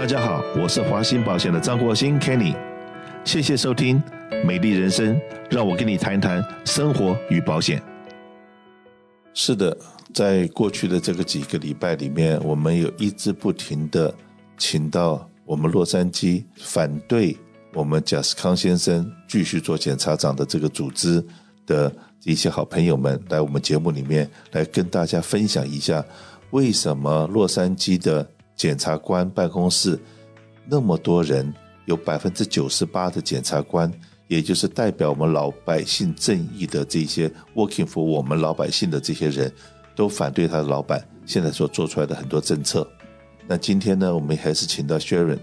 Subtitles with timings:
[0.00, 2.56] 大家好，我是华兴保险的张国兴 Kenny，
[3.22, 4.02] 谢谢收听
[4.46, 5.14] 《美丽人生》，
[5.50, 7.82] 让我跟你谈谈生活与保险。
[9.34, 9.76] 是的，
[10.14, 14.14] 在过去的这个几个礼拜里面，我们有一直不停的
[14.56, 17.36] 请到我们洛杉矶反对
[17.74, 21.22] 我们贾斯康先生继续做检察长的这个组织
[21.66, 21.94] 的
[22.24, 26.02] 一些好朋友们来我们节目里面来跟大家分享一下，
[26.52, 28.26] 为什么洛杉矶的
[28.60, 29.98] 检察官办公室
[30.66, 31.50] 那么多人，
[31.86, 33.90] 有百分之九十八的检察官。
[34.28, 39.50] 也就是代表我们老百姓正义的这些 working for 我们老百姓的这些人，
[39.96, 42.86] 都反对他的老板现在所做出来的很多政策。
[43.48, 45.38] 那今天呢，我们还是请到 Sharon，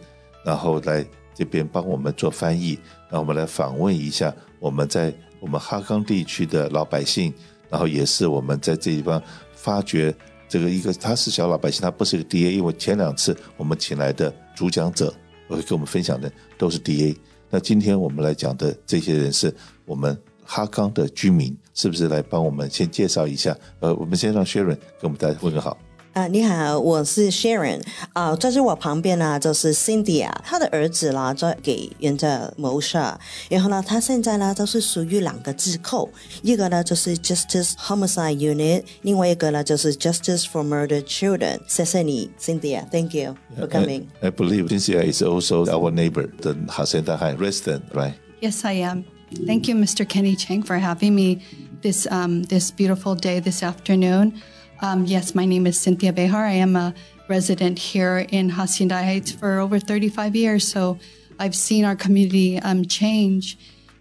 [0.46, 2.78] 然后来这边帮我们做翻译，
[3.10, 7.34] 让我们来访问一下我们在我们哈冈地区的老百姓，
[7.68, 9.20] 然后也是我们在这地方
[9.56, 10.16] 发掘
[10.48, 15.14] 这个一个他是小老百姓，他不是一个 DA，因为前两次我们请来的主讲者，
[15.48, 17.16] 会跟我们分享的都是 DA。
[17.50, 19.54] 那今天我们来讲的这些人是
[19.86, 23.56] 我们哈康的居民，是不是来帮我们先介绍一下？
[23.80, 25.78] 呃，我们先让 Sharon 跟我们大家问个好。
[26.18, 27.80] 啊、呃，你好，我是 Sharon
[28.14, 33.20] 啊、呃，这是我旁边呢，就是 Cindy 啊，他的儿子啦在给人家谋杀，
[33.52, 36.10] 然后呢，他现在呢都是属于两个机构，
[36.42, 41.60] 一个呢就是 Justice Homicide Unit，另外一个呢就是 Justice for Murdered Children。
[41.68, 44.06] 谢谢你，Cindy，Thank you for coming.
[44.22, 48.16] I, believe Cynthia is also our neighbor, the Hacienda High resident, right?
[48.42, 49.04] Yes, I am.
[49.46, 50.04] Thank you, Mr.
[50.04, 51.44] Kenny Chang, for having me
[51.84, 54.42] this um, this beautiful day this afternoon.
[54.81, 56.45] Um, yes, my name is Cynthia Behar.
[56.45, 56.93] I am a
[57.29, 60.99] resident here in Hacienda Heights for over 35 years, so
[61.39, 63.57] I've seen our community um, change.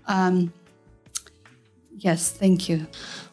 [0.07, 0.51] Um,
[1.97, 2.87] yes, thank you.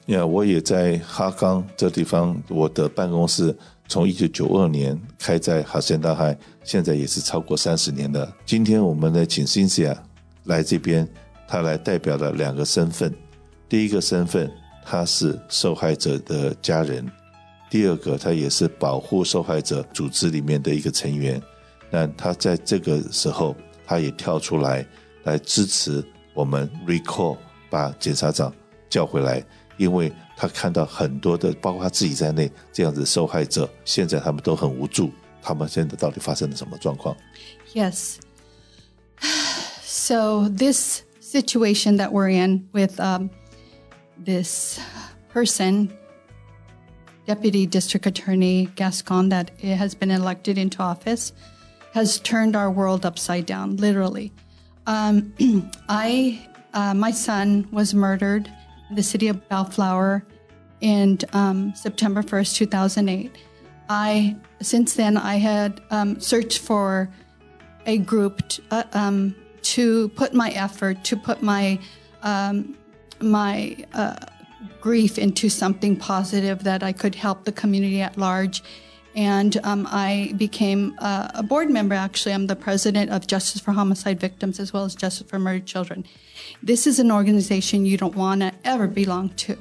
[0.07, 3.57] Yeah，我也在哈冈这地方，我的办公室
[3.89, 8.35] 从一九九二年开在哈森大海，现在也是超过三十年了。
[8.47, 9.97] 今天我们呢，请 Cynthia
[10.45, 11.09] 来这边，
[11.47, 13.15] 她来代表了两个身份。
[13.69, 14.51] 第一个身份，
[14.85, 17.11] 她是受害者的家人。
[17.73, 21.41] 第二个，他也是保护受害者组织里面的一个成员。
[21.91, 23.55] 那他在这个时候，
[23.87, 24.87] 他也跳出来
[25.25, 26.05] 来支持
[26.35, 27.37] 我们 recall
[27.69, 28.53] 把检察长
[28.89, 29.45] 叫回来，
[29.77, 35.11] 因为他看到很多的，包括他自己在内这样子受害者，现在他们都很无助。
[35.43, 37.17] 他们现在到底发生了什么状况？
[37.75, 38.17] Yes.
[39.83, 43.31] So this situation that we're in with um,
[44.25, 44.79] this
[45.33, 45.91] person.
[47.26, 51.34] Deputy District Attorney Gascon, that has been elected into office,
[51.94, 54.32] has turned our world upside down, literally.
[54.88, 55.34] Um,
[55.90, 58.52] I, uh, my son was murdered
[58.90, 60.26] in the city of Bellflower
[60.82, 63.32] in um, September 1st, 2008.
[63.90, 67.10] I, since then, I had um, searched for
[67.86, 71.80] a group to, uh, um, to, put my effort, to put my
[72.22, 72.78] um,
[73.20, 74.16] my uh,
[74.82, 78.64] grief into something positive that I could help the community at large.
[79.16, 82.34] And um, I became uh, a board member, actually.
[82.34, 86.06] I'm the president of Justice for Homicide Victims as well as Justice for Murdered Children.
[86.64, 89.58] This is an organization you don't want to ever belong to.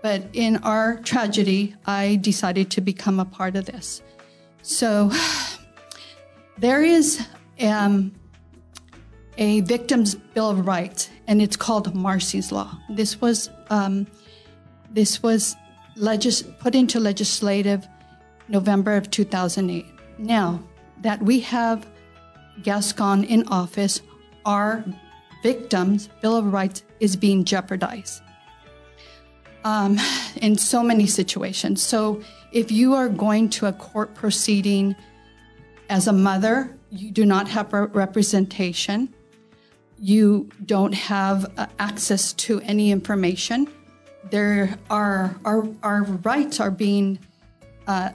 [0.00, 4.02] But in our tragedy, I decided to become a part of this.
[4.62, 5.10] So
[6.58, 7.26] there is
[7.60, 8.14] um,
[9.36, 12.78] a Victims' Bill of Rights, and it's called Marsy's Law.
[12.88, 14.06] This was um,
[14.90, 15.56] this was
[15.96, 17.86] legis- put into legislative
[18.48, 19.86] November of 2008.
[20.18, 20.62] Now
[21.02, 21.86] that we have
[22.62, 24.00] Gascon in office,
[24.44, 24.84] our
[25.42, 28.22] victims' Bill of Rights is being jeopardized
[29.64, 29.98] um,
[30.36, 31.82] in so many situations.
[31.82, 32.22] So
[32.52, 34.96] if you are going to a court proceeding
[35.90, 39.14] as a mother, you do not have representation.
[40.00, 43.68] You don't have uh, access to any information
[44.30, 47.18] there are our our rights are being
[47.86, 48.10] uh,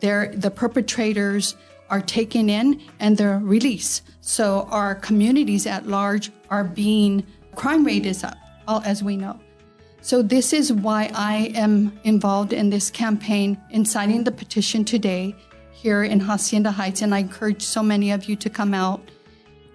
[0.00, 1.56] there the perpetrators
[1.88, 4.02] are taken in and they're released.
[4.20, 7.26] So our communities at large are being
[7.56, 8.36] crime rate is up
[8.68, 9.38] all as we know.
[10.02, 15.34] So this is why i am involved in this campaign in signing the petition today
[15.72, 19.02] here in hacienda heights and i encourage so many of you to come out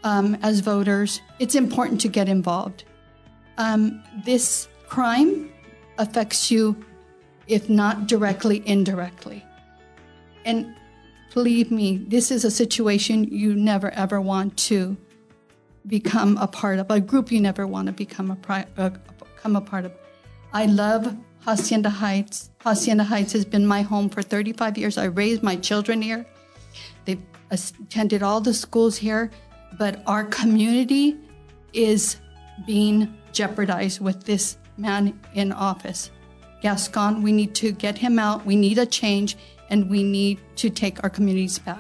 [0.05, 1.21] um, as voters.
[1.39, 2.85] It's important to get involved.
[3.57, 5.51] Um, this crime
[5.97, 6.75] affects you,
[7.47, 9.43] if not directly, indirectly.
[10.45, 10.75] And
[11.33, 14.97] believe me, this is a situation you never ever want to
[15.87, 18.89] become a part of, a group you never want to become a, uh,
[19.35, 19.91] become a part of.
[20.53, 22.49] I love Hacienda Heights.
[22.59, 24.97] Hacienda Heights has been my home for 35 years.
[24.97, 26.25] I raised my children here.
[27.05, 27.21] They've
[27.51, 29.29] attended all the schools here,
[29.77, 31.17] but our community
[31.73, 32.17] is
[32.65, 36.10] being jeopardized with this man in office.
[36.62, 38.44] Gascon, we need to get him out.
[38.44, 39.36] We need a change,
[39.70, 41.78] and we need to take our communities back.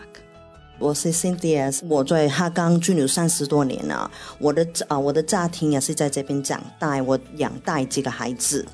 [0.78, 4.10] 我是 Cynthia，我在哈冈居留三十多年了。
[4.38, 8.66] 我的啊，我的家庭也是在这边长大，我养大几个孩子。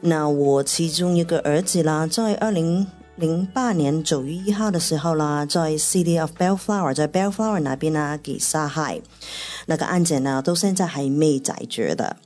[0.00, 2.84] 那我其中一个儿子啦，在二零
[3.14, 9.00] 零八年九月一号的时候啦，在 City of Bellflower，在 Bellflower 那边呢给杀害，
[9.66, 12.16] 那个案件呢，到现在还没解决的。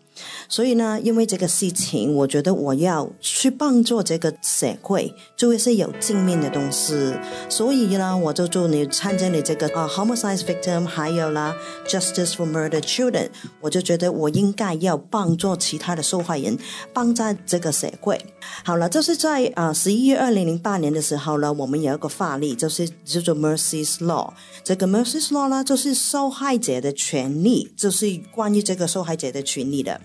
[0.47, 7.13] 所以呢，因为这个事情，我觉得我要去帮助这个社会，就会是有正面的东西。
[7.49, 11.55] 所以呢，我就祝你参加你这个啊，homicide victim，还有啦
[11.87, 13.29] ，justice for murder children，
[13.59, 16.57] 我就觉得我应该要帮助其他的受害人，
[16.93, 18.19] 帮在这个社会。
[18.63, 24.31] 好了，就是在啊十一月二零零八年的时候呢，我们有一个法律，就是叫做 Mercy's Law。
[24.63, 29.99] 这个 Mercy's Law 呢，就是受害者的权利，就是关于这个受害者的权利的。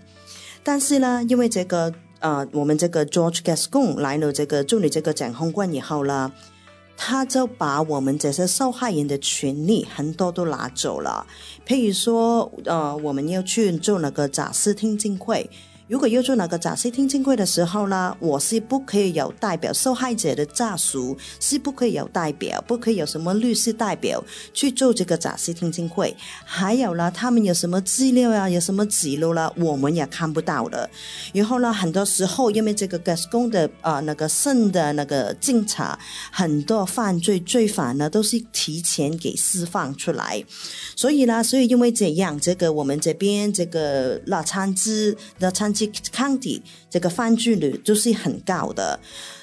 [0.66, 6.32] 但是呢，因为这个呃，我们这个 George Gascon 来了这个助理这个检控官以后呢，
[6.96, 11.24] 他就把我们这些受害人的权利很多都拿走了。
[11.64, 15.48] 譬如说，呃，我们要去做那个假释听证会。
[15.88, 24.22] 如果要做那个假释听证会的时候呢，我是不可以有代表受害者的家属，是不可以有代表，不可以有什么律师代表
[24.52, 26.16] 去做这个假释听证会。
[26.44, 30.90] 还有呢，他们有什么资料啊，有什么记录了，我们也看不到的。
[31.32, 35.96] 然后呢，很多时候因为这个 Gascon 的啊那个肾的那个警察，
[36.32, 40.44] 很多犯罪罪犯呢都是提前给释放出来，
[40.96, 48.98] 所以呢，所以因为这样，这个我们这边这个洛杉矶洛杉矶 County 这个犯罪率就是很高的。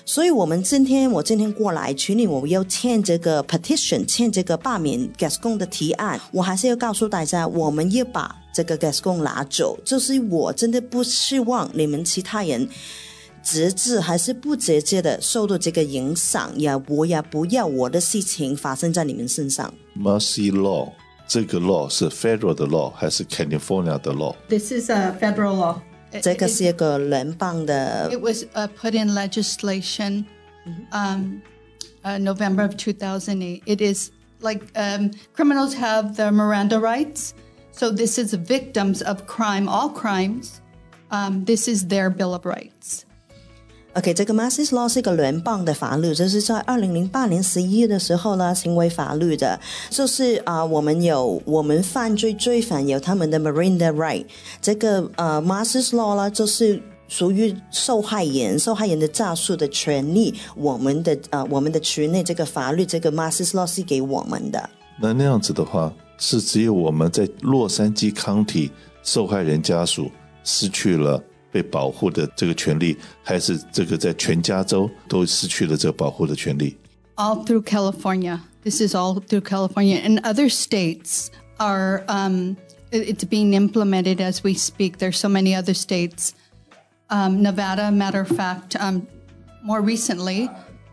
[0.06, 6.20] 所以我们今天我今天过来群里，我要签这个 petition，签这个罢免 Gascon 的提案。
[6.32, 9.80] 我还是要告诉大家，我们要把这个 Gascon 拿走。
[9.86, 12.68] 就是我真的不希望你们其他人
[13.42, 19.74] 直接还是不直接的受到这个影响，也我也不要我的事情发生在你们身上。
[19.98, 20.92] Mercy Law
[21.26, 25.78] 这个 law 是 federal 的 law 还是 California 的 law？This is a federal law.
[26.13, 30.25] It- 这个 it- 是一个联邦的 It was uh, put in legislation
[30.93, 31.43] um,
[32.05, 33.63] uh, November of 2008.
[33.67, 34.11] It is
[34.41, 37.35] like um, criminals have the Miranda rights.
[37.73, 40.61] So this is victims of crime, all crimes.
[41.11, 43.05] Um, this is their Bill of Rights.
[43.94, 49.60] OK，这个 Masses Law 是一个联邦的法律，这是在二零零八年十一月的时候呢成为法律的。
[49.90, 54.26] 就是啊、我们有我们犯罪罪犯有他们的 Miranda right，
[54.62, 56.82] 这个呃 Masses Law 呢就是。
[57.10, 64.68] 属于受害人、受害人的家属的权利，我们的呃，我们的区内，这个法律，这个 Masses Law 是给我们的。
[65.00, 68.72] 那那样子的话，是只有我们在洛杉矶康体
[69.04, 70.10] 受害人家属
[70.44, 71.22] 失去了
[71.53, 76.77] 被保护的这个权利，还是这个在全加州都失去了这个保护的权利？
[77.17, 78.41] all through California.
[78.63, 81.29] This is all through California, and other states
[81.59, 82.05] are.
[82.07, 82.57] Um,
[82.91, 84.99] it- it's being implemented as we speak.
[84.99, 86.33] There's so many other states.
[87.11, 89.07] Um, Nevada, matter of fact, um,
[89.65, 90.49] more recently,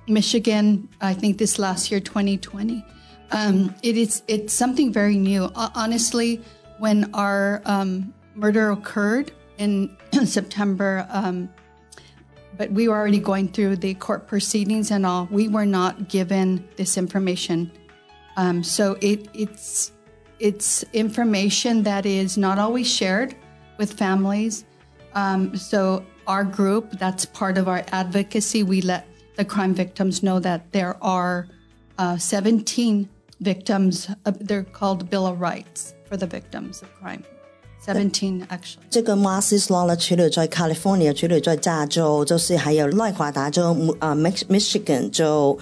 [0.07, 0.87] Michigan.
[1.01, 2.83] I think this last year, 2020.
[3.31, 4.21] Um, it is.
[4.27, 5.49] It's something very new.
[5.55, 6.39] Ho- Honestly,
[6.79, 11.06] when our um, murder occurred in September.
[11.10, 11.48] Um,
[12.56, 15.28] but we were already going through the court proceedings and all.
[15.30, 17.70] We were not given this information,
[18.36, 19.92] um, so it, it's
[20.40, 23.36] it's information that is not always shared
[23.78, 24.64] with families.
[25.14, 28.62] Um, so our group, that's part of our advocacy.
[28.62, 31.48] We let the crime victims know that there are
[31.98, 33.08] uh, 17
[33.40, 34.08] victims.
[34.24, 37.24] Uh, they're called Bill of Rights for the victims of crime.
[37.86, 38.76] 17 actually.
[38.90, 45.58] 这个 Masses Law 呢，除了在 California，除了在加州，就是还有内华达州、啊 Mich Michigan 州，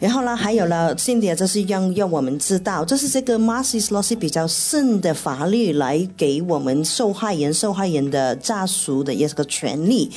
[0.00, 10.10] 然后呢，还有呢，Cindy 就是让让我们知道，就是这个 Masses Law 是比较新的法律，来给我们受害人、受害人的家属的一个权利。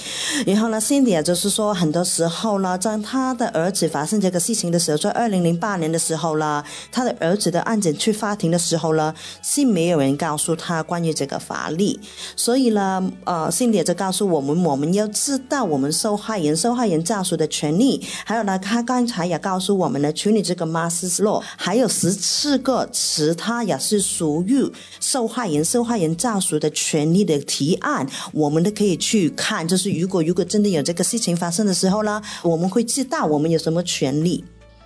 [0.45, 11.97] 然后呢，Cindy 就是说，很多时候呢，在他的儿子发生这个事情的时候，在二零零八年的时候呢，他的儿子的案件去法庭的时候呢，是没有人告诉他关于这个法律，
[12.35, 24.69] 所以呢，呃信迪就告诉我们，我们要知道我们受害人、受害人家属的权利，还有呢，他刚才也告诉我们呢，处理这个 Mass Law，还有十四个其他也是属于
[24.99, 29.67] 受害人、受害人家属的权利的提案，我们都可以去看。
[29.67, 34.43] 就是如果如果真的有这个事情发生的时候呢，我们会知道我们有什么权利。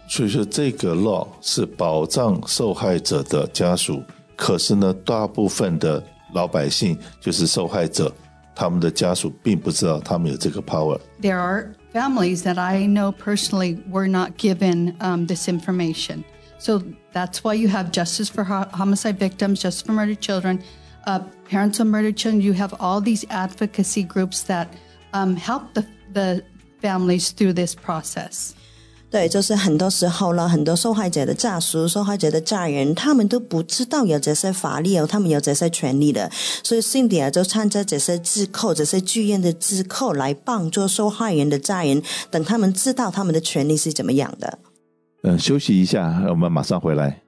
[0.08, 4.04] 所以说，这个 law 是保障受害者的家属，
[4.36, 8.13] 可是呢，大部分的老百姓就是受害者，
[8.55, 10.99] 他们的家属并不知道他们有这个 power。
[11.21, 16.25] There are families that I know personally were not given um, this information.
[16.59, 20.63] So that's why you have Justice for Ho- Homicide Victims, Justice for Murdered Children,
[21.07, 22.43] uh, Parents of Murdered Children.
[22.43, 24.69] You have all these advocacy groups that
[25.13, 26.43] um, help the, the
[26.83, 28.55] families through this process.
[29.14, 36.28] 对，就是很多时候呢，很多受害者的家属、受害者的家人，他们都不知道有这些法律哦，他们有这些权利的，
[36.64, 42.02] 所以 Cindy 啊，就参加这些自扣、这些剧院的自扣，来帮助受害人的家人，
[42.32, 44.58] 等他们知道他们的权利是怎么样的。
[45.22, 47.22] 嗯，休息一下，我们马上回来。